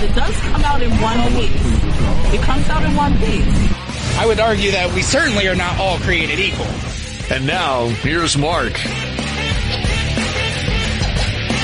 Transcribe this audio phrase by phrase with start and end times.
[0.00, 2.32] It does come out in one piece.
[2.32, 4.16] It comes out in one piece.
[4.16, 6.66] I would argue that we certainly are not all created equal.
[7.30, 8.72] And now, here's Mark.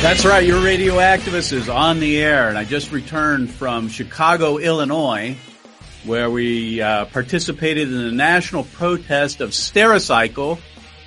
[0.02, 0.44] That's right.
[0.44, 5.36] Your radio activist is on the air, and I just returned from Chicago, Illinois,
[6.04, 10.58] where we uh, participated in the national protest of Stericycle.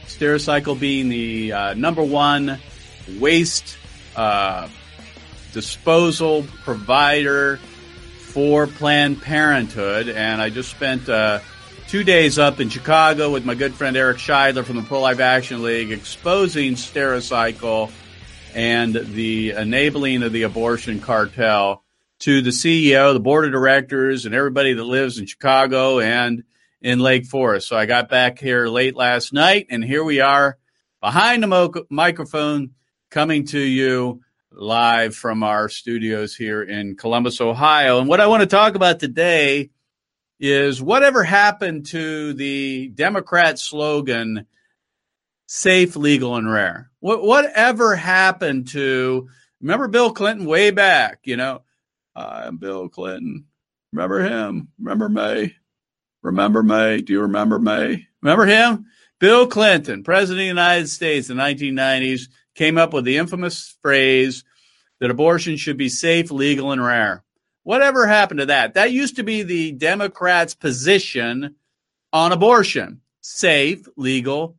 [0.05, 2.57] Stericycle being the uh, number one
[3.19, 3.77] waste
[4.15, 4.69] uh,
[5.57, 7.57] disposal provider
[8.19, 10.07] for Planned Parenthood.
[10.07, 11.39] And I just spent uh,
[11.87, 15.19] two days up in Chicago with my good friend Eric Scheidler from the Pro Life
[15.19, 17.89] Action League exposing Stericycle
[18.53, 21.83] and the enabling of the abortion cartel
[22.19, 26.43] to the CEO, the board of directors, and everybody that lives in Chicago and
[26.83, 27.67] in Lake Forest.
[27.67, 30.59] So I got back here late last night, and here we are
[31.01, 32.75] behind the mo- microphone
[33.09, 34.21] coming to you
[34.59, 37.99] live from our studios here in Columbus, Ohio.
[37.99, 39.69] And what I want to talk about today
[40.39, 44.47] is whatever happened to the Democrat slogan,
[45.47, 46.89] safe, legal, and rare.
[46.99, 49.29] What, whatever happened to,
[49.61, 51.61] remember Bill Clinton way back, you know,
[52.15, 53.45] I'm Bill Clinton.
[53.93, 54.69] Remember him?
[54.79, 55.55] Remember May?
[56.23, 57.01] Remember May?
[57.01, 58.07] Do you remember May?
[58.21, 58.87] Remember him?
[59.19, 62.27] Bill Clinton, President of the United States in the 1990s,
[62.57, 64.43] came up with the infamous phrase
[64.99, 67.23] that abortion should be safe, legal, and rare.
[67.63, 68.73] Whatever happened to that?
[68.73, 71.55] That used to be the Democrats' position
[72.11, 74.55] on abortion safe, legal,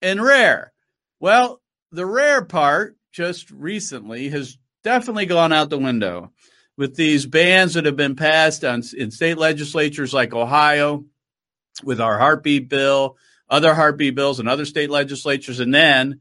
[0.00, 0.72] and rare.
[1.20, 1.62] Well,
[1.92, 6.32] the rare part just recently has definitely gone out the window
[6.76, 11.04] with these bans that have been passed on, in state legislatures like Ohio
[11.84, 13.16] with our heartbeat bill,
[13.48, 16.20] other heartbeat bills, and other state legislatures, and then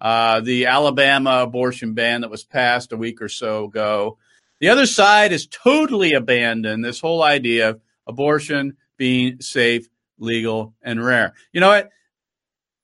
[0.00, 4.18] uh, the Alabama abortion ban that was passed a week or so ago.
[4.60, 11.04] The other side has totally abandoned this whole idea of abortion being safe, legal, and
[11.04, 11.34] rare.
[11.52, 11.90] You know what?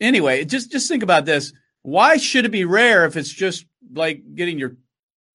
[0.01, 1.53] Anyway, just just think about this.
[1.83, 4.77] Why should it be rare if it's just like getting your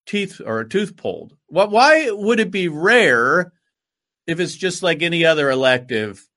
[0.06, 1.36] teeth or a tooth pulled?
[1.47, 1.72] What?
[1.72, 3.53] Why would it be rare
[4.28, 6.28] if it's just like any other elective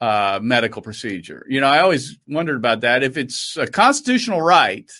[0.00, 1.46] uh, medical procedure.
[1.48, 3.02] You know, I always wondered about that.
[3.02, 4.90] If it's a constitutional right,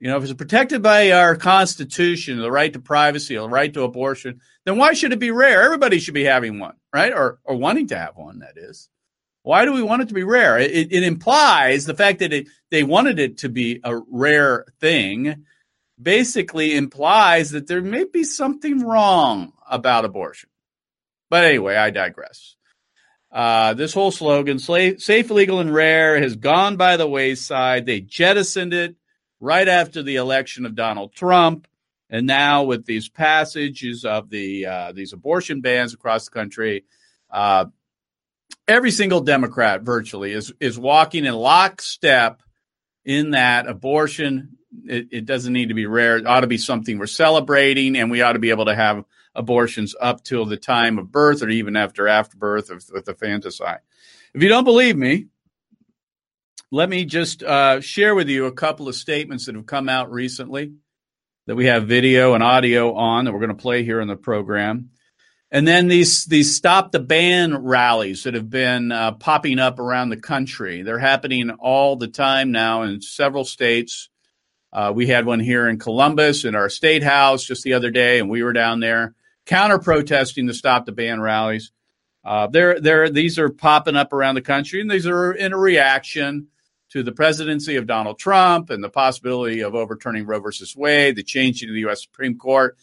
[0.00, 3.82] you know, if it's protected by our Constitution, the right to privacy, the right to
[3.82, 5.62] abortion, then why should it be rare?
[5.62, 7.12] Everybody should be having one, right?
[7.12, 8.40] Or or wanting to have one.
[8.40, 8.88] That is.
[9.42, 10.58] Why do we want it to be rare?
[10.58, 15.46] It, it implies the fact that it, they wanted it to be a rare thing.
[16.00, 20.50] Basically, implies that there may be something wrong about abortion.
[21.30, 22.56] But anyway, I digress.
[23.32, 27.86] Uh, this whole slogan, safe, legal, and rare, has gone by the wayside.
[27.86, 28.96] They jettisoned it
[29.38, 31.68] right after the election of Donald Trump.
[32.08, 36.84] And now, with these passages of the uh, these abortion bans across the country,
[37.30, 37.66] uh,
[38.66, 42.42] every single Democrat virtually is is walking in lockstep
[43.04, 44.58] in that abortion.
[44.86, 46.16] It, it doesn't need to be rare.
[46.16, 49.04] It ought to be something we're celebrating, and we ought to be able to have
[49.34, 53.80] abortions up till the time of birth or even after after birth with infanticide.
[54.34, 55.26] If you don't believe me,
[56.72, 60.12] let me just uh, share with you a couple of statements that have come out
[60.12, 60.72] recently
[61.46, 64.16] that we have video and audio on that we're going to play here in the
[64.16, 64.90] program.
[65.50, 70.10] And then these these stop the ban rallies that have been uh, popping up around
[70.10, 70.82] the country.
[70.82, 74.10] They're happening all the time now in several states.
[74.72, 78.20] Uh, we had one here in Columbus in our state house just the other day,
[78.20, 79.16] and we were down there
[79.50, 81.72] counter protesting the stop the ban rallies.
[82.24, 85.58] Uh, they're, they're, these are popping up around the country, and these are in a
[85.58, 86.46] reaction
[86.90, 91.24] to the presidency of Donald Trump and the possibility of overturning Roe versus Wade, the
[91.24, 92.02] change to the U.S.
[92.02, 92.76] Supreme Court.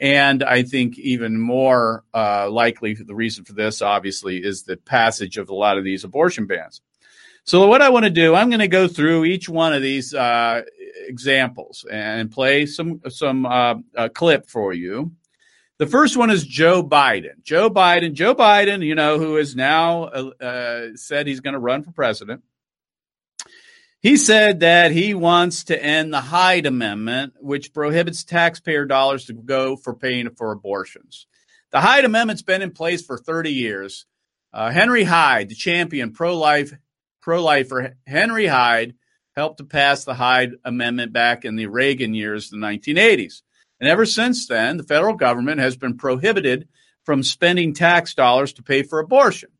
[0.00, 5.38] And I think even more uh, likely, the reason for this, obviously, is the passage
[5.38, 6.82] of a lot of these abortion bans.
[7.44, 10.14] So, what I want to do, I'm going to go through each one of these
[10.14, 10.62] uh,
[11.06, 13.74] examples and play some some uh,
[14.14, 15.12] clip for you.
[15.78, 17.42] The first one is Joe Biden.
[17.44, 21.84] Joe Biden, Joe Biden, you know, who has now uh, said he's going to run
[21.84, 22.42] for president.
[24.00, 29.32] He said that he wants to end the Hyde Amendment, which prohibits taxpayer dollars to
[29.32, 31.26] go for paying for abortions.
[31.70, 34.06] The Hyde Amendment's been in place for 30 years.
[34.52, 36.72] Uh, Henry Hyde, the champion pro-life
[37.20, 38.94] pro-lifer Henry Hyde,
[39.36, 43.42] helped to pass the Hyde Amendment back in the Reagan years, the 1980s.
[43.80, 46.68] And ever since then, the federal government has been prohibited
[47.04, 49.50] from spending tax dollars to pay for abortion.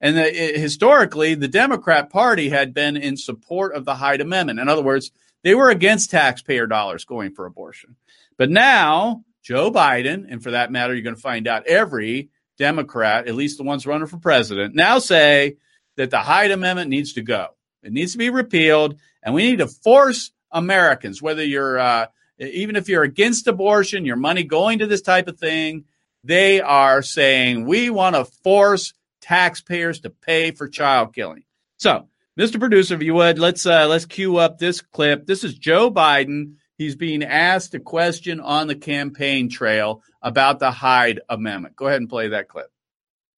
[0.00, 4.58] And the, it, historically, the Democrat Party had been in support of the Hyde Amendment.
[4.58, 5.12] In other words,
[5.44, 7.96] they were against taxpayer dollars going for abortion.
[8.36, 13.26] But now, Joe Biden, and for that matter, you're going to find out every Democrat,
[13.26, 15.56] at least the ones running for president, now say
[15.96, 17.48] that the Hyde Amendment needs to go.
[17.82, 22.06] It needs to be repealed, and we need to force Americans, whether you're uh,
[22.40, 25.84] even if you're against abortion, your money going to this type of thing,
[26.24, 31.44] they are saying we want to force taxpayers to pay for child killing.
[31.78, 32.08] So,
[32.38, 32.58] Mr.
[32.58, 35.26] Producer, if you would, let's uh, let's cue up this clip.
[35.26, 36.54] This is Joe Biden.
[36.78, 41.76] He's being asked a question on the campaign trail about the Hyde Amendment.
[41.76, 42.70] Go ahead and play that clip.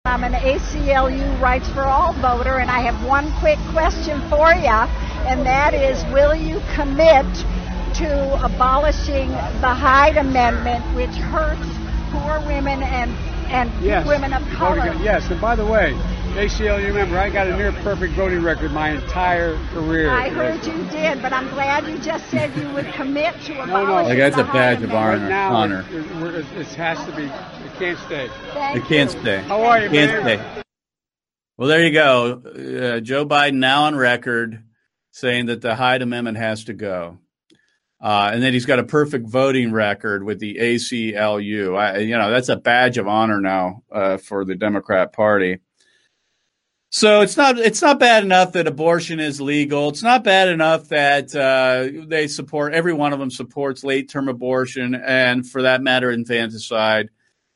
[0.05, 4.67] I'm an ACLU Rights for All voter, and I have one quick question for you,
[4.67, 7.25] and that is will you commit
[7.95, 11.67] to abolishing the Hyde Amendment, which hurts
[12.11, 13.11] poor women and,
[13.51, 14.07] and yes.
[14.07, 14.93] women of color?
[15.01, 15.93] Yes, and by the way,
[16.35, 20.09] ACLU member, I got a near perfect voting record my entire career.
[20.09, 23.67] I heard you did, but I'm glad you just said you would commit to abolishing
[23.67, 24.03] no, no.
[24.03, 25.19] Like that's a badge of honor.
[25.19, 25.85] Right now, honor.
[25.91, 27.23] It, it, it, has to be.
[27.23, 28.29] It can't stay.
[28.53, 29.19] Thank it can't you.
[29.19, 29.41] stay.
[29.41, 30.39] How are you, can't man?
[30.39, 30.61] stay.
[31.57, 32.41] Well, there you go.
[32.45, 34.63] Uh, Joe Biden now on record
[35.11, 37.17] saying that the Hyde Amendment has to go.
[38.01, 41.77] Uh, and then he's got a perfect voting record with the ACLU.
[41.77, 45.59] I, you know, that's a badge of honor now uh, for the Democrat Party.
[46.93, 49.87] So it's not it's not bad enough that abortion is legal.
[49.89, 54.27] It's not bad enough that uh, they support every one of them supports late term
[54.27, 57.09] abortion and for that matter infanticide.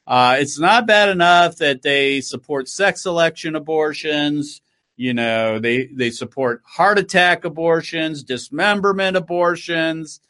[0.08, 4.62] Uh, it's not bad enough that they support sex selection abortions.
[4.96, 10.22] You know, they they support heart attack abortions, dismemberment abortions.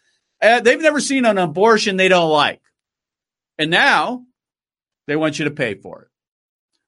[0.45, 2.61] Uh, they've never seen an abortion they don't like,
[3.57, 4.25] and now
[5.07, 6.07] they want you to pay for it.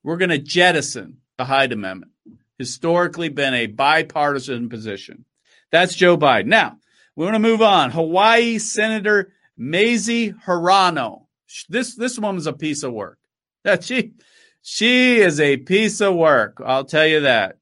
[0.04, 2.12] We're going to jettison the Hyde Amendment.
[2.58, 5.26] Historically, been a bipartisan position.
[5.72, 6.48] That's Joe Biden.
[6.48, 6.78] Now
[7.16, 7.92] we want to move on.
[7.92, 11.26] Hawaii Senator Mazie Hirono.
[11.70, 13.20] This this woman's a piece of work.
[13.64, 14.14] That she
[14.62, 16.62] she is a piece of work.
[16.64, 17.58] I'll tell you that.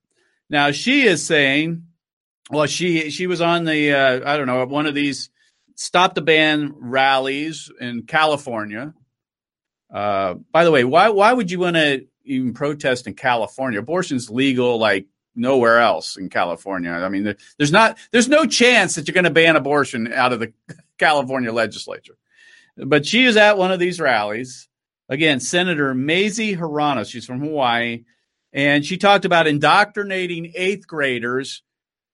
[0.50, 1.84] Now she is saying,
[2.50, 5.30] well, she she was on the uh, I don't know one of these
[5.76, 8.94] stop the ban rallies in California.
[9.94, 13.80] Uh, by the way, why why would you want to even protest in California?
[13.80, 16.92] Abortion's legal like nowhere else in California.
[16.92, 20.34] I mean, there, there's not there's no chance that you're going to ban abortion out
[20.34, 20.54] of the
[20.98, 22.18] California legislature.
[22.78, 24.68] But she is at one of these rallies.
[25.08, 28.06] Again, Senator Mazie Hirono, she's from Hawaii,
[28.52, 31.62] and she talked about indoctrinating eighth graders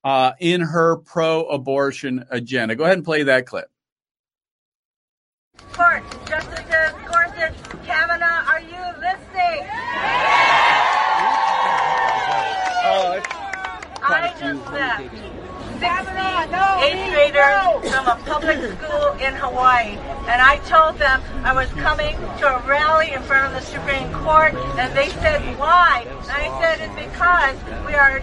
[0.03, 2.75] uh, in her pro-abortion agenda.
[2.75, 3.69] Go ahead and play that clip.
[5.74, 7.53] Court, Justices Gorsuch,
[7.86, 9.68] Kavanaugh, are you listening?
[14.03, 15.03] I just left
[15.80, 16.21] 60
[16.83, 22.15] eighth graders from a public school in Hawaii, and I told them I was coming
[22.39, 26.05] to a rally in front of the Supreme Court, and they said, why?
[26.08, 27.55] And I said, it's because
[27.88, 28.22] we are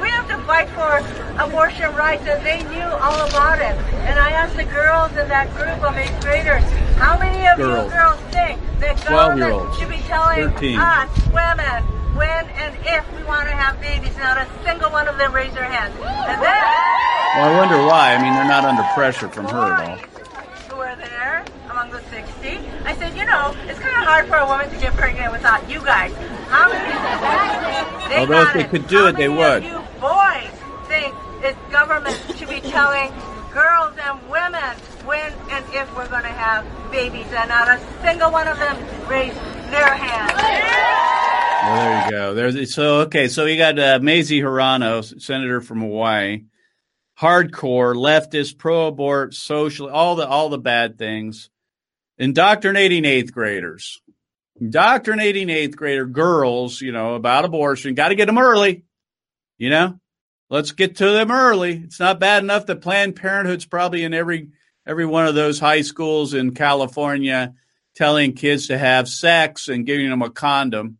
[0.00, 0.98] we have to fight for
[1.42, 3.74] abortion rights, and they knew all about it.
[4.08, 6.62] And I asked the girls in that group of eighth graders,
[6.96, 7.84] how many of Girls.
[7.86, 10.78] you girls think that government should be telling 13.
[10.78, 11.82] us, women,
[12.16, 14.16] when and if we want to have babies?
[14.18, 15.94] Not a single one of them raised their hands.
[15.96, 16.60] And then
[17.36, 18.14] Well, I wonder why.
[18.14, 19.96] I mean, they're not under pressure from her at all.
[20.68, 22.58] who were there among the 60.
[22.84, 25.68] I said, you know, it's kind of hard for a woman to get pregnant without
[25.70, 26.12] you guys.
[26.50, 29.62] They Although if they could do it, they would.
[29.62, 30.50] You boys
[30.88, 33.12] think it's government should be telling
[33.52, 38.32] girls and women when and if we're going to have babies, and not a single
[38.32, 38.76] one of them
[39.08, 39.36] raised
[39.70, 40.32] their hand.
[41.62, 42.34] Well, there you go.
[42.34, 43.28] There's so okay.
[43.28, 46.42] So you got uh, Mazie Hirono, senator from Hawaii,
[47.20, 51.48] hardcore leftist, pro-abort, social, all the all the bad things,
[52.18, 54.00] indoctrinating eighth graders,
[54.60, 57.94] indoctrinating eighth grader girls, you know, about abortion.
[57.94, 58.84] Got to get them early,
[59.58, 59.98] you know.
[60.50, 61.76] Let's get to them early.
[61.84, 64.50] It's not bad enough that Planned Parenthood's probably in every
[64.86, 67.54] every one of those high schools in California,
[67.94, 70.98] telling kids to have sex and giving them a condom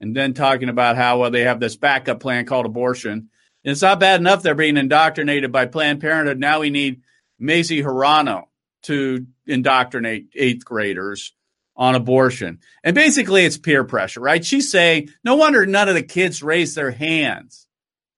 [0.00, 3.12] and then talking about how well they have this backup plan called abortion.
[3.12, 6.38] And it's not bad enough they're being indoctrinated by Planned Parenthood.
[6.38, 7.02] Now we need
[7.38, 8.44] Mazie Hirono
[8.84, 11.34] to indoctrinate eighth graders
[11.78, 12.58] on abortion.
[12.82, 14.44] And basically, it's peer pressure, right?
[14.44, 17.68] She's saying, no wonder none of the kids raise their hands.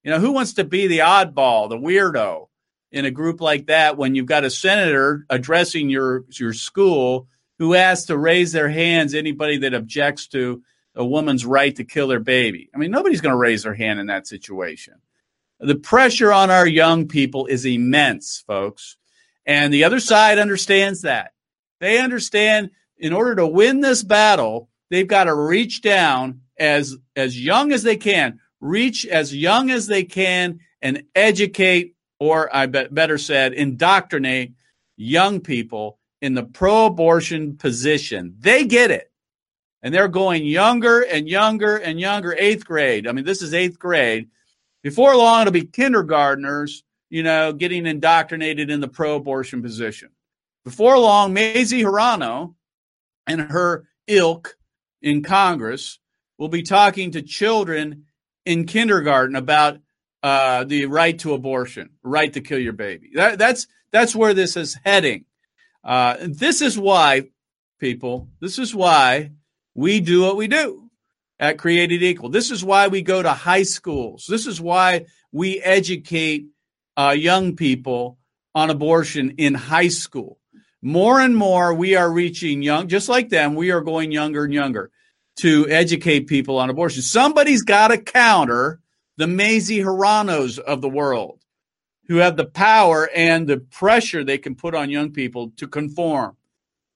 [0.03, 2.49] You know, who wants to be the oddball, the weirdo
[2.91, 7.75] in a group like that when you've got a senator addressing your, your school who
[7.75, 10.63] asks to raise their hands anybody that objects to
[10.95, 12.71] a woman's right to kill their baby?
[12.75, 14.95] I mean, nobody's going to raise their hand in that situation.
[15.61, 18.97] The pressure on our young people is immense, folks.
[19.45, 21.33] And the other side understands that.
[21.81, 27.43] They understand in order to win this battle, they've got to reach down as as
[27.43, 32.95] young as they can, reach as young as they can and educate or I bet
[32.95, 34.53] better said indoctrinate
[34.97, 38.35] young people in the pro-abortion position.
[38.39, 39.11] They get it.
[39.83, 43.07] And they're going younger and younger and younger, eighth grade.
[43.07, 44.29] I mean, this is eighth grade.
[44.83, 50.11] Before long, it'll be kindergartners, you know, getting indoctrinated in the pro abortion position.
[50.65, 52.55] Before long, Mazie Hirono
[53.27, 54.57] and her ilk
[55.03, 55.99] in Congress
[56.39, 58.05] will be talking to children
[58.45, 59.79] in kindergarten about
[60.23, 63.11] uh, the right to abortion, right to kill your baby.
[63.15, 65.25] That, that's that's where this is heading.
[65.83, 67.29] Uh, this is why,
[67.79, 68.29] people.
[68.41, 69.33] This is why
[69.75, 70.91] we do what we do
[71.39, 72.29] at Created Equal.
[72.29, 74.27] This is why we go to high schools.
[74.29, 76.47] This is why we educate
[76.97, 78.19] uh, young people
[78.55, 80.40] on abortion in high school
[80.83, 84.55] more and more we are reaching young, just like them, we are going younger and
[84.55, 84.91] younger
[85.41, 87.03] to educate people on abortion.
[87.03, 88.81] Somebody's got to counter
[89.17, 91.41] the Mazie Hironos of the world
[92.09, 96.37] who have the power and the pressure they can put on young people to conform.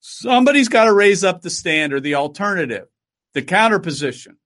[0.01, 2.89] Somebody's got to raise up the standard, the alternative,
[3.33, 4.37] the counterposition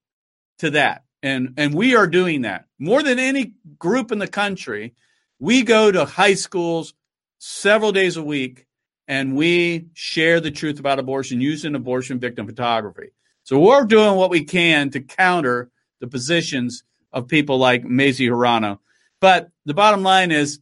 [0.59, 1.05] to that.
[1.23, 4.95] And, and we are doing that more than any group in the country.
[5.41, 6.95] We go to high schools
[7.39, 8.68] several days a week
[9.09, 13.09] and we share the truth about abortion using abortion victim photography.
[13.43, 18.79] So we're doing what we can to counter the positions of people like Mazie Hirono.
[19.21, 20.61] But the bottom line is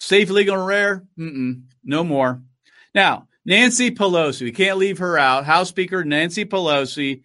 [0.00, 1.04] safe, legal, and rare?
[1.16, 2.42] No more.
[2.94, 5.44] Now, Nancy Pelosi, we can't leave her out.
[5.44, 7.22] House Speaker Nancy Pelosi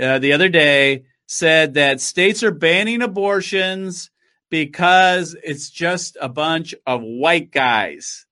[0.00, 4.10] uh, the other day said that states are banning abortions
[4.50, 8.26] because it's just a bunch of white guys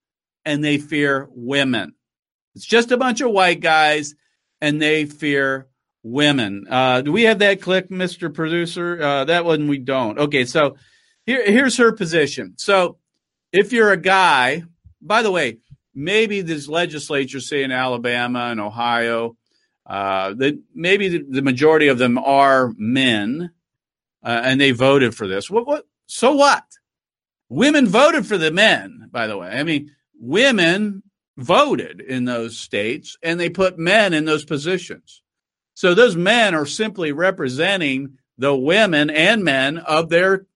[0.48, 1.92] and they fear women.
[2.54, 4.14] It's just a bunch of white guys
[4.62, 5.68] and they fear
[6.02, 6.64] women.
[6.70, 8.32] Uh, do we have that click, Mr.
[8.32, 9.00] Producer?
[9.00, 10.18] Uh, that one we don't.
[10.18, 10.76] Okay, so
[11.26, 12.54] here, here's her position.
[12.56, 12.96] So
[13.52, 14.64] if you're a guy,
[15.02, 15.58] by the way,
[15.94, 19.36] maybe this legislature, say in Alabama and Ohio,
[19.84, 23.50] uh, that maybe the, the, majority of them are men,
[24.22, 25.50] uh, and they voted for this.
[25.50, 25.66] What?
[25.66, 25.86] What?
[26.06, 26.64] So what?
[27.50, 29.08] Women voted for the men.
[29.12, 31.02] By the way, I mean women
[31.37, 35.22] voted in those states and they put men in those positions.
[35.75, 40.46] So those men are simply representing the women and men of their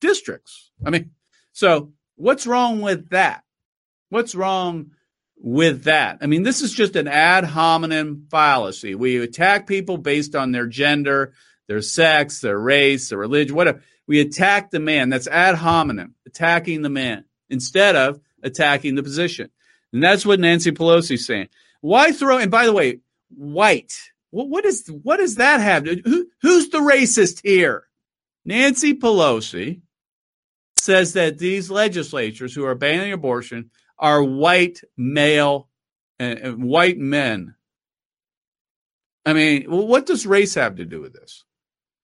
[0.00, 0.70] districts.
[0.84, 1.10] I mean,
[1.52, 3.44] so what's wrong with that?
[4.08, 4.92] What's wrong
[5.36, 6.18] with that?
[6.22, 8.94] I mean, this is just an ad hominem fallacy.
[8.94, 11.34] We attack people based on their gender,
[11.68, 13.82] their sex, their race, their religion, whatever.
[14.06, 15.08] We attack the man.
[15.08, 19.50] That's ad hominem, attacking the man instead of attacking the position.
[19.92, 21.48] And that's what Nancy Pelosi's saying.
[21.80, 22.38] Why throw?
[22.38, 23.92] And by the way, white.
[24.30, 25.86] What, what is what does that have?
[25.86, 27.88] Who, who's the racist here?
[28.44, 29.82] Nancy Pelosi
[30.78, 35.68] says that these legislatures who are banning abortion are white male
[36.18, 37.54] and uh, uh, white men.
[39.24, 41.44] I mean, what does race have to do with this?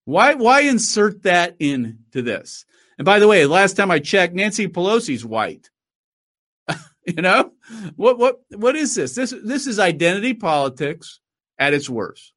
[0.04, 2.64] Why why insert that into this?
[2.98, 5.70] And by the way, last time I checked, Nancy Pelosi's white.
[7.16, 7.52] You know,
[7.96, 9.14] what what what is this?
[9.14, 11.20] This this is identity politics
[11.58, 12.34] at its worst.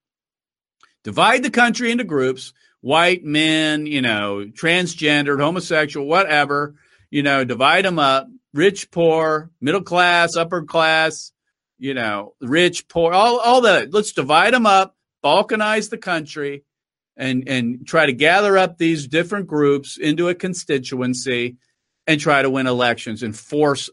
[1.03, 6.75] Divide the country into groups: white men, you know, transgendered, homosexual, whatever.
[7.09, 11.33] You know, divide them up: rich, poor, middle class, upper class.
[11.77, 13.93] You know, rich, poor, all all that.
[13.93, 16.63] Let's divide them up, balkanize the country,
[17.17, 21.57] and and try to gather up these different groups into a constituency
[22.07, 23.89] and try to win elections and force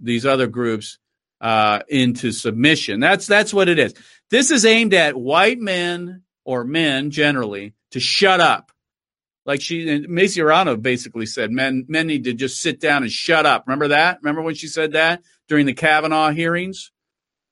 [0.00, 0.98] these other groups
[1.40, 3.00] uh, into submission.
[3.00, 3.94] That's that's what it is.
[4.30, 8.72] This is aimed at white men or men generally to shut up.
[9.46, 13.46] Like she, Mazie Hirono basically said, men men need to just sit down and shut
[13.46, 13.64] up.
[13.66, 14.18] Remember that?
[14.22, 16.90] Remember when she said that during the Kavanaugh hearings?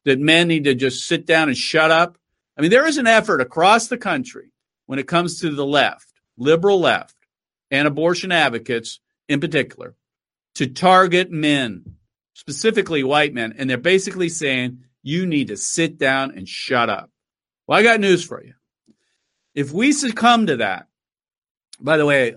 [0.04, 2.16] That men need to just sit down and shut up.
[2.56, 4.52] I mean, there is an effort across the country
[4.86, 7.16] when it comes to the left, liberal left,
[7.70, 9.94] and abortion advocates in particular
[10.54, 11.95] to target men,
[12.36, 13.54] specifically white men.
[13.56, 17.10] And they're basically saying, you need to sit down and shut up.
[17.66, 18.52] Well, I got news for you.
[19.54, 20.86] If we succumb to that,
[21.80, 22.36] by the way,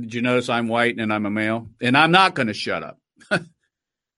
[0.00, 1.68] did you notice I'm white and I'm a male?
[1.82, 2.98] And I'm not going to shut up.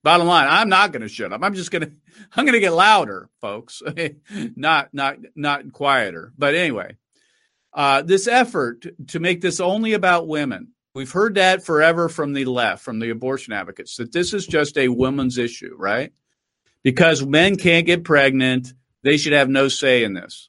[0.04, 1.42] Bottom line, I'm not going to shut up.
[1.42, 1.92] I'm just going to,
[2.37, 3.83] I'm going to get louder, folks.
[4.56, 6.33] not, not, not quieter.
[6.38, 6.97] But anyway,
[7.73, 12.46] uh, this effort to make this only about women, we've heard that forever from the
[12.46, 16.10] left, from the abortion advocates, that this is just a woman's issue, right?
[16.82, 18.72] Because men can't get pregnant,
[19.02, 20.48] they should have no say in this,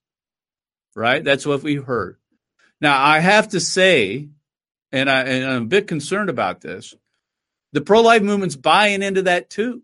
[0.95, 1.21] right?
[1.21, 2.17] That's what we've heard.
[2.79, 4.29] Now, I have to say,
[4.93, 6.95] and, I, and I'm a bit concerned about this
[7.73, 9.83] the pro life movement's buying into that too,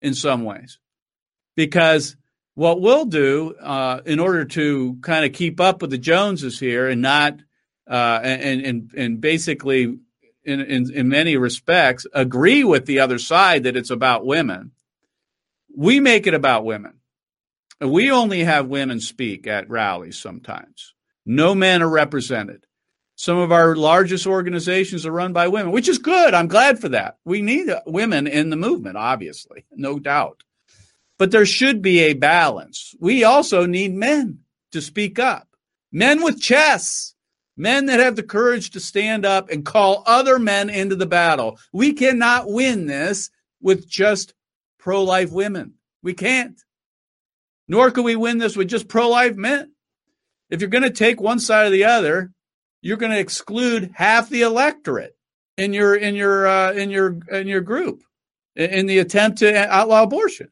[0.00, 0.78] in some ways,
[1.54, 2.16] because
[2.54, 6.88] what we'll do uh, in order to kind of keep up with the Joneses here
[6.88, 7.40] and not
[7.88, 9.98] uh, and and and basically
[10.44, 14.72] in, in in many respects agree with the other side that it's about women.
[15.76, 17.00] We make it about women.
[17.80, 20.94] We only have women speak at rallies sometimes.
[21.26, 22.66] No men are represented.
[23.16, 26.34] Some of our largest organizations are run by women, which is good.
[26.34, 27.18] I'm glad for that.
[27.24, 30.42] We need women in the movement, obviously, no doubt.
[31.18, 32.94] But there should be a balance.
[32.98, 34.40] We also need men
[34.72, 35.48] to speak up,
[35.92, 37.11] men with chests,
[37.56, 41.58] men that have the courage to stand up and call other men into the battle.
[41.72, 43.30] We cannot win this
[43.60, 44.34] with just
[44.78, 45.74] pro life women.
[46.02, 46.60] We can't.
[47.68, 49.72] Nor can we win this with just pro life men.
[50.50, 52.32] If you're going to take one side or the other,
[52.82, 55.16] you're going to exclude half the electorate
[55.56, 58.02] in your in your uh, in your in your group
[58.56, 60.48] in the attempt to outlaw abortion.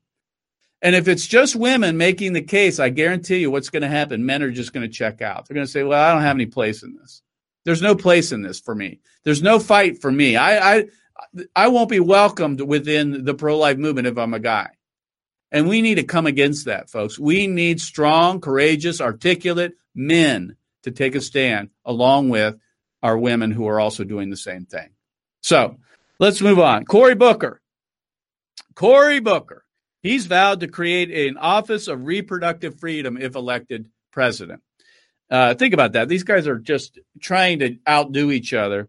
[0.82, 4.24] And if it's just women making the case, I guarantee you what's going to happen.
[4.24, 5.46] Men are just going to check out.
[5.46, 7.22] They're going to say, "Well, I don't have any place in this.
[7.64, 9.00] There's no place in this for me.
[9.24, 10.36] There's no fight for me.
[10.36, 10.84] I I
[11.54, 14.70] I won't be welcomed within the pro-life movement if I'm a guy."
[15.52, 17.18] And we need to come against that, folks.
[17.18, 22.56] We need strong, courageous, articulate men to take a stand along with
[23.02, 24.90] our women who are also doing the same thing.
[25.42, 25.76] So
[26.18, 26.84] let's move on.
[26.84, 27.60] Cory Booker.
[28.74, 29.64] Cory Booker.
[30.02, 34.62] He's vowed to create an office of reproductive freedom if elected president.
[35.30, 36.08] Uh, think about that.
[36.08, 38.88] These guys are just trying to outdo each other.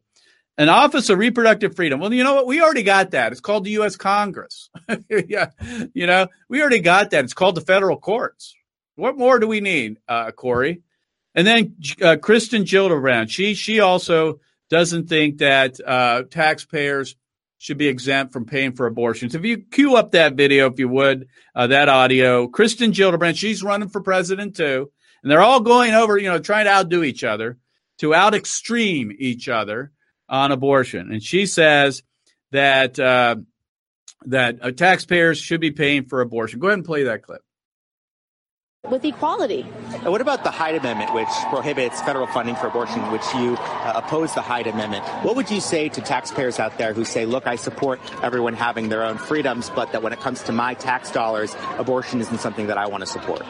[0.57, 1.99] An office of reproductive freedom.
[1.99, 2.47] Well, you know what?
[2.47, 3.31] We already got that.
[3.31, 3.95] It's called the U.S.
[3.95, 4.69] Congress.
[5.09, 5.51] yeah,
[5.93, 7.23] you know, we already got that.
[7.23, 8.53] It's called the federal courts.
[8.95, 10.81] What more do we need, uh, Cory?
[11.33, 17.15] And then uh, Kirsten Gillibrand, she she also doesn't think that uh, taxpayers
[17.61, 19.35] should be exempt from paying for abortions.
[19.35, 23.61] If you cue up that video, if you would, uh, that audio, Kristen Gillibrand, she's
[23.61, 27.23] running for president too, and they're all going over, you know, trying to outdo each
[27.23, 27.59] other,
[27.99, 29.91] to out extreme each other
[30.27, 31.11] on abortion.
[31.11, 32.01] And she says
[32.49, 33.35] that uh,
[34.25, 36.59] that uh, taxpayers should be paying for abortion.
[36.59, 37.43] Go ahead and play that clip
[38.89, 39.61] with equality.
[40.03, 44.33] What about the Hyde Amendment, which prohibits federal funding for abortion, which you uh, oppose
[44.33, 45.05] the Hyde Amendment?
[45.23, 48.89] What would you say to taxpayers out there who say, look, I support everyone having
[48.89, 52.67] their own freedoms, but that when it comes to my tax dollars, abortion isn't something
[52.67, 53.43] that I want to support?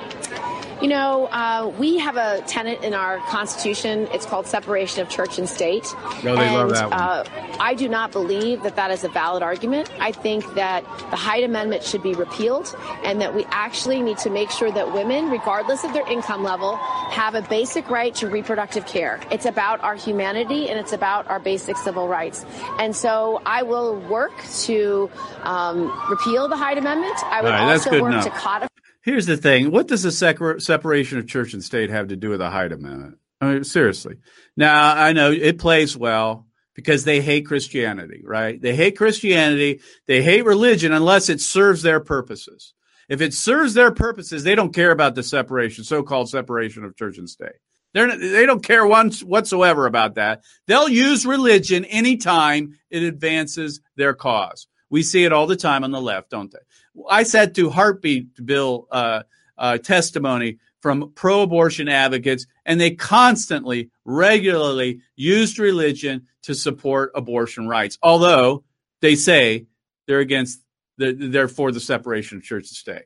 [0.81, 4.07] You know, uh, we have a tenet in our Constitution.
[4.11, 5.85] It's called separation of church and state.
[6.23, 6.99] No, they and, love that one.
[6.99, 7.23] Uh,
[7.59, 9.91] I do not believe that that is a valid argument.
[9.99, 14.31] I think that the Hyde Amendment should be repealed and that we actually need to
[14.31, 18.87] make sure that women, regardless of their income level, have a basic right to reproductive
[18.87, 19.19] care.
[19.29, 22.43] It's about our humanity and it's about our basic civil rights.
[22.79, 25.11] And so I will work to
[25.43, 27.23] um, repeal the Hyde Amendment.
[27.25, 28.23] I would right, also work enough.
[28.23, 28.67] to codify.
[29.03, 29.71] Here's the thing.
[29.71, 30.11] What does the
[30.59, 33.17] separation of church and state have to do with the Hyde Amendment?
[33.39, 34.17] I mean, seriously.
[34.55, 38.61] Now, I know it plays well because they hate Christianity, right?
[38.61, 39.81] They hate Christianity.
[40.05, 42.73] They hate religion unless it serves their purposes.
[43.09, 47.17] If it serves their purposes, they don't care about the separation, so-called separation of church
[47.17, 47.59] and state.
[47.93, 50.43] They're, they don't care once whatsoever about that.
[50.67, 54.67] They'll use religion anytime it advances their cause.
[54.91, 56.59] We see it all the time on the left, don't they?
[57.09, 59.23] I said to heartbeat bill uh,
[59.57, 67.97] uh, testimony from pro-abortion advocates, and they constantly, regularly used religion to support abortion rights.
[68.03, 68.63] Although
[69.01, 69.67] they say
[70.07, 70.61] they're against,
[70.97, 73.05] the, they're for the separation of church and state.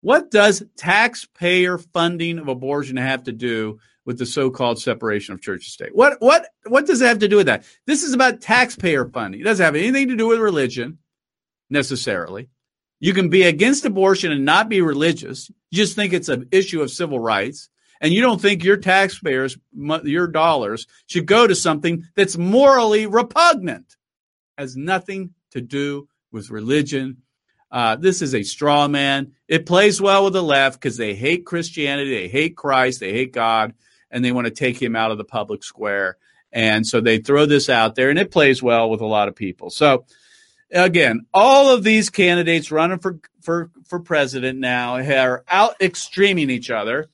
[0.00, 5.64] What does taxpayer funding of abortion have to do with the so-called separation of church
[5.64, 5.94] and state?
[5.94, 7.64] What what what does it have to do with that?
[7.86, 9.40] This is about taxpayer funding.
[9.40, 10.98] It doesn't have anything to do with religion
[11.72, 12.48] necessarily.
[13.00, 15.50] You can be against abortion and not be religious.
[15.70, 17.68] You just think it's an issue of civil rights.
[18.00, 19.56] And you don't think your taxpayers,
[20.04, 23.96] your dollars, should go to something that's morally repugnant,
[24.58, 27.18] has nothing to do with religion.
[27.70, 29.32] Uh, this is a straw man.
[29.48, 33.32] It plays well with the left because they hate Christianity, they hate Christ, they hate
[33.32, 33.74] God,
[34.10, 36.18] and they want to take him out of the public square.
[36.52, 39.34] And so they throw this out there, and it plays well with a lot of
[39.36, 39.70] people.
[39.70, 40.04] So,
[40.72, 46.70] again, all of these candidates running for for for president now are out extreming each
[46.70, 47.08] other,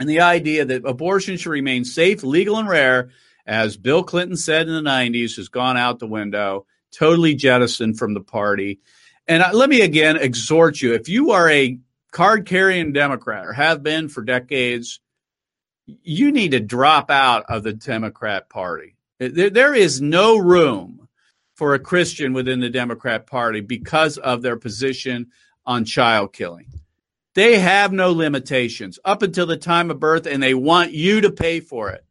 [0.00, 3.10] and the idea that abortion should remain safe, legal, and rare,
[3.46, 8.14] as Bill Clinton said in the '90s, has gone out the window, totally jettisoned from
[8.14, 8.80] the party.
[9.28, 11.78] And let me again exhort you: if you are a
[12.10, 15.00] card carrying Democrat or have been for decades,
[15.86, 18.96] you need to drop out of the Democrat Party.
[19.18, 21.01] There, there is no room
[21.54, 25.28] for a Christian within the Democrat Party because of their position
[25.66, 26.66] on child killing.
[27.34, 31.30] They have no limitations up until the time of birth, and they want you to
[31.30, 32.04] pay for it.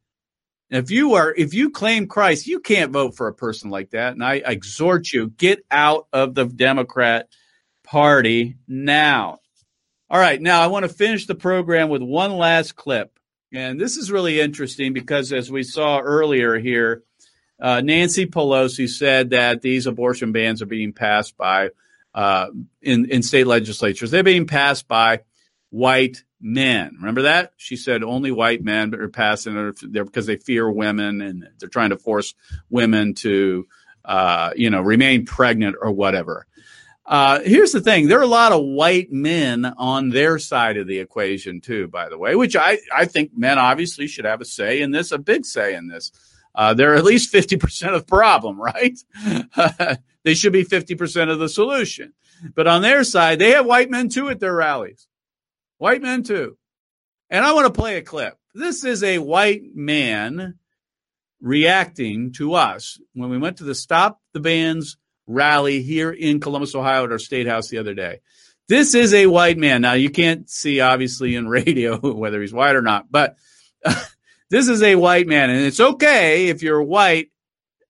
[0.71, 4.13] If you are, if you claim Christ, you can't vote for a person like that.
[4.13, 7.27] And I exhort you, get out of the Democrat
[7.83, 9.39] Party now.
[10.09, 13.19] All right, now I want to finish the program with one last clip.
[13.53, 17.03] And this is really interesting because, as we saw earlier here,
[17.61, 21.69] uh, Nancy Pelosi said that these abortion bans are being passed by
[22.13, 22.47] uh,
[22.81, 24.11] in in state legislatures.
[24.11, 25.21] They're being passed by
[25.69, 26.95] white men.
[26.99, 31.47] Remember that she said only white men are passing it because they fear women and
[31.59, 32.33] they're trying to force
[32.69, 33.67] women to
[34.03, 36.47] uh, you know remain pregnant or whatever.
[37.05, 40.87] Uh, here's the thing: there are a lot of white men on their side of
[40.87, 41.87] the equation too.
[41.87, 45.11] By the way, which I I think men obviously should have a say in this,
[45.11, 46.11] a big say in this.
[46.53, 48.97] Uh, they're at least fifty percent of the problem, right?
[50.23, 52.13] they should be fifty percent of the solution.
[52.55, 55.07] But on their side, they have white men too at their rallies.
[55.77, 56.57] White men too.
[57.29, 58.37] And I want to play a clip.
[58.53, 60.55] This is a white man
[61.39, 66.75] reacting to us when we went to the Stop the Bans rally here in Columbus,
[66.75, 68.19] Ohio at our state house the other day.
[68.67, 69.81] This is a white man.
[69.81, 73.37] Now, you can't see obviously in radio whether he's white or not, but
[74.51, 75.49] this is a white man.
[75.49, 77.31] And it's okay if you're white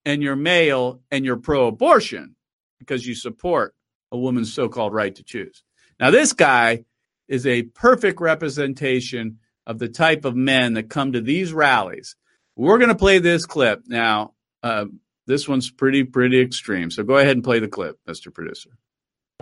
[0.06, 2.36] and you're male and you're pro abortion
[2.80, 3.76] because you support
[4.12, 5.63] a woman's so called right to choose.
[6.00, 6.86] Now, this guy
[7.28, 12.15] is a perfect representation of the type of men that come to these rallies.
[12.56, 13.82] We're going to play this clip.
[13.88, 14.86] Now, uh,
[15.26, 16.91] this one's pretty, pretty extreme.
[16.91, 18.32] So go ahead and play the clip, Mr.
[18.34, 18.69] Producer.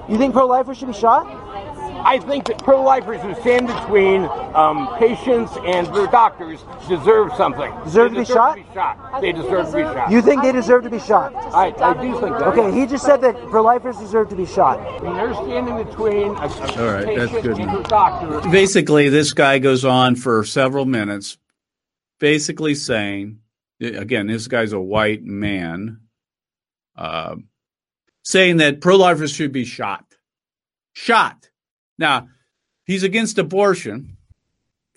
[0.08, 1.59] You think pro lifers should be shot?
[2.06, 4.24] I think that pro lifers who stand between
[4.56, 7.72] um, patients and their doctors deserve something.
[7.84, 8.56] Deserve, to, be shot?
[8.58, 9.22] to be shot?
[9.22, 10.12] They deserve to be shot.
[10.12, 11.34] You think they deserve to be shot?
[11.36, 12.48] I, I do think that.
[12.48, 14.80] Okay, he just said that pro lifers deserve to be shot.
[15.02, 17.60] When they're standing between a, a All right, patient that's good.
[17.60, 18.50] and a doctor.
[18.50, 21.38] Basically, this guy goes on for several minutes,
[22.20, 23.40] basically saying,
[23.82, 26.02] again, this guy's a white man,
[26.96, 27.36] uh,
[28.24, 30.06] saying that pro lifers should be shot.
[30.94, 31.49] Shot.
[32.00, 32.30] Now,
[32.86, 34.18] he's against abortion.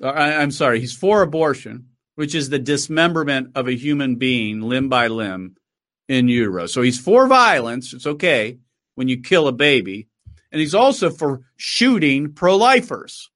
[0.00, 4.60] Uh, I, I'm sorry, he's for abortion, which is the dismemberment of a human being
[4.62, 5.56] limb by limb
[6.08, 6.66] in utero.
[6.66, 7.92] So he's for violence.
[7.92, 8.58] It's okay
[8.94, 10.08] when you kill a baby.
[10.52, 13.30] And he's also for shooting pro lifers.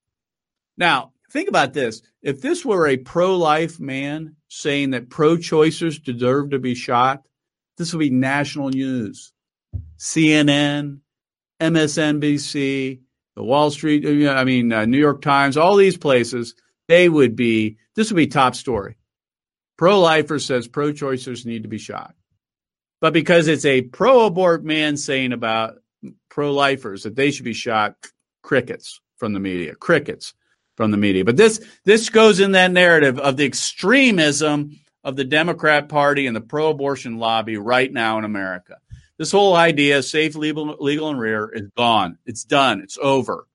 [0.76, 2.02] Now, think about this.
[2.22, 7.22] If this were a pro life man saying that pro choicers deserve to be shot,
[7.78, 9.32] this would be national news.
[9.98, 11.00] CNN,
[11.60, 13.00] MSNBC,
[13.36, 16.54] the Wall Street, I mean, uh, New York Times, all these places,
[16.88, 18.96] they would be, this would be top story.
[19.76, 22.14] Pro lifer says pro choicers need to be shot.
[23.00, 25.74] But because it's a pro abort man saying about
[26.30, 27.94] pro lifers that they should be shot,
[28.42, 30.32] crickets from the media, crickets
[30.76, 31.24] from the media.
[31.24, 36.34] But this, this goes in that narrative of the extremism of the Democrat Party and
[36.34, 38.78] the pro abortion lobby right now in America.
[39.18, 42.18] This whole idea, safe, legal, legal and rare, is gone.
[42.26, 42.80] It's done.
[42.80, 43.46] It's over.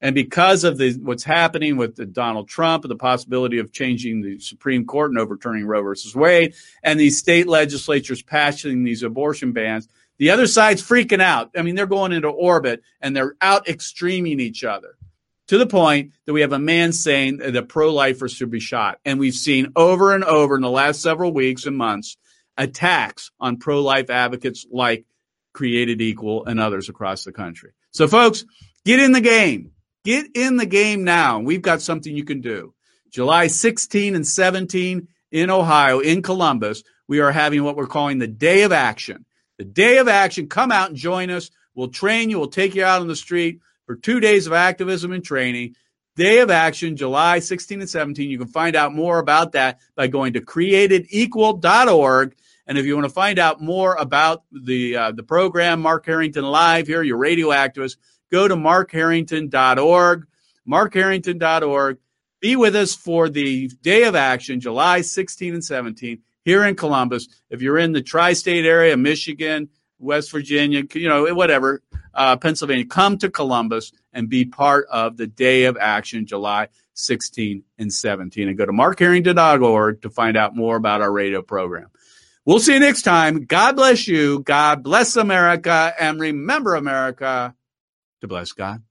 [0.00, 4.20] And because of the what's happening with the Donald Trump and the possibility of changing
[4.20, 9.52] the Supreme Court and overturning Roe versus Wade, and these state legislatures passing these abortion
[9.52, 9.88] bans,
[10.18, 11.50] the other side's freaking out.
[11.56, 14.96] I mean, they're going into orbit and they're out extreming each other
[15.48, 18.98] to the point that we have a man saying that pro-lifers should be shot.
[19.04, 22.16] And we've seen over and over in the last several weeks and months
[22.56, 25.04] attacks on pro-life advocates like
[25.52, 27.72] Created Equal and others across the country.
[27.90, 28.44] So folks,
[28.84, 29.72] get in the game.
[30.04, 31.38] Get in the game now.
[31.38, 32.74] We've got something you can do.
[33.10, 38.26] July 16 and 17 in Ohio, in Columbus, we are having what we're calling the
[38.26, 39.24] Day of Action.
[39.58, 40.48] The Day of Action.
[40.48, 41.50] Come out and join us.
[41.74, 42.38] We'll train you.
[42.38, 45.74] We'll take you out on the street for two days of activism and training.
[46.14, 48.28] Day of Action, July 16 and 17.
[48.28, 52.36] You can find out more about that by going to createdequal.org.
[52.66, 56.44] And if you want to find out more about the uh, the program, Mark Harrington
[56.44, 57.96] Live here, your radio activist,
[58.30, 60.26] go to markharrington.org,
[60.68, 61.98] markharrington.org.
[62.40, 67.28] Be with us for the Day of Action, July 16 and 17, here in Columbus.
[67.50, 69.68] If you're in the tri state area, Michigan,
[70.02, 71.82] West Virginia, you know, whatever,
[72.14, 77.62] uh, Pennsylvania, come to Columbus and be part of the Day of Action, July 16
[77.78, 78.48] and 17.
[78.48, 81.88] And go to markharrington.org to find out more about our radio program.
[82.44, 83.44] We'll see you next time.
[83.44, 84.40] God bless you.
[84.40, 85.94] God bless America.
[85.98, 87.54] And remember, America,
[88.20, 88.82] to bless God.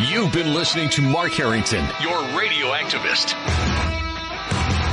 [0.00, 3.97] You've been listening to Mark Harrington, your radio activist.